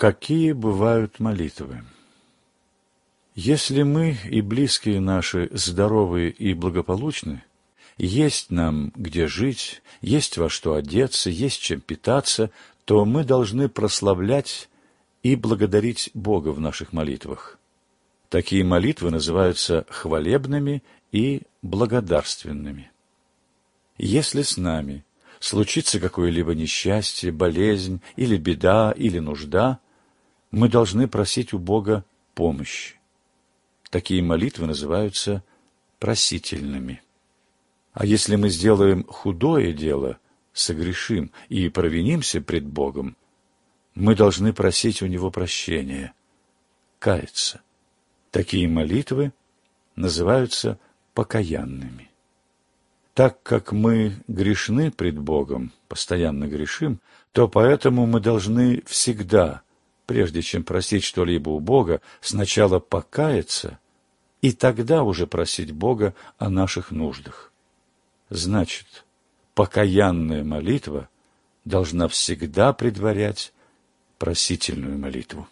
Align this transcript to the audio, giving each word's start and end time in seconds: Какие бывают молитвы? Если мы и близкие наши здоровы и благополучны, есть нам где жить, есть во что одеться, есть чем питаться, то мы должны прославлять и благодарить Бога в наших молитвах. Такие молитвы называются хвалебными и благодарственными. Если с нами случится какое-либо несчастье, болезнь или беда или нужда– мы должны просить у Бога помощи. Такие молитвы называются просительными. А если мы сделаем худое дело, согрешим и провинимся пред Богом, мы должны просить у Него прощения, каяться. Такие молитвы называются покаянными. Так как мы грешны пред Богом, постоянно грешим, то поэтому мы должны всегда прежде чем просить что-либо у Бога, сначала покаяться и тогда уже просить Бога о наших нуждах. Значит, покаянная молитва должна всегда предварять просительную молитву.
Какие 0.00 0.52
бывают 0.52 1.20
молитвы? 1.20 1.84
Если 3.34 3.82
мы 3.82 4.16
и 4.30 4.40
близкие 4.40 4.98
наши 4.98 5.50
здоровы 5.52 6.30
и 6.30 6.54
благополучны, 6.54 7.44
есть 7.98 8.50
нам 8.50 8.94
где 8.96 9.26
жить, 9.26 9.82
есть 10.00 10.38
во 10.38 10.48
что 10.48 10.72
одеться, 10.72 11.28
есть 11.28 11.60
чем 11.60 11.82
питаться, 11.82 12.50
то 12.86 13.04
мы 13.04 13.24
должны 13.24 13.68
прославлять 13.68 14.70
и 15.22 15.36
благодарить 15.36 16.08
Бога 16.14 16.48
в 16.48 16.60
наших 16.60 16.94
молитвах. 16.94 17.58
Такие 18.30 18.64
молитвы 18.64 19.10
называются 19.10 19.84
хвалебными 19.90 20.82
и 21.12 21.42
благодарственными. 21.60 22.90
Если 23.98 24.40
с 24.40 24.56
нами 24.56 25.04
случится 25.40 26.00
какое-либо 26.00 26.54
несчастье, 26.54 27.32
болезнь 27.32 28.00
или 28.16 28.38
беда 28.38 28.94
или 28.96 29.18
нужда– 29.18 29.78
мы 30.50 30.68
должны 30.68 31.08
просить 31.08 31.52
у 31.52 31.58
Бога 31.58 32.04
помощи. 32.34 32.96
Такие 33.90 34.22
молитвы 34.22 34.66
называются 34.66 35.42
просительными. 35.98 37.02
А 37.92 38.06
если 38.06 38.36
мы 38.36 38.48
сделаем 38.48 39.04
худое 39.04 39.72
дело, 39.72 40.18
согрешим 40.52 41.32
и 41.48 41.68
провинимся 41.68 42.40
пред 42.40 42.66
Богом, 42.66 43.16
мы 43.94 44.14
должны 44.14 44.52
просить 44.52 45.02
у 45.02 45.06
Него 45.06 45.30
прощения, 45.30 46.14
каяться. 46.98 47.60
Такие 48.30 48.68
молитвы 48.68 49.32
называются 49.96 50.78
покаянными. 51.14 52.10
Так 53.14 53.42
как 53.42 53.72
мы 53.72 54.16
грешны 54.28 54.90
пред 54.92 55.18
Богом, 55.18 55.72
постоянно 55.88 56.46
грешим, 56.46 57.00
то 57.32 57.48
поэтому 57.48 58.06
мы 58.06 58.20
должны 58.20 58.82
всегда 58.86 59.62
прежде 60.10 60.42
чем 60.42 60.64
просить 60.64 61.04
что-либо 61.04 61.50
у 61.50 61.60
Бога, 61.60 62.00
сначала 62.20 62.80
покаяться 62.80 63.78
и 64.42 64.50
тогда 64.50 65.04
уже 65.04 65.28
просить 65.28 65.70
Бога 65.70 66.16
о 66.36 66.50
наших 66.50 66.90
нуждах. 66.90 67.52
Значит, 68.28 69.04
покаянная 69.54 70.42
молитва 70.42 71.08
должна 71.64 72.08
всегда 72.08 72.72
предварять 72.72 73.52
просительную 74.18 74.98
молитву. 74.98 75.46